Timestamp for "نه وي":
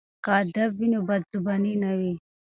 1.83-2.13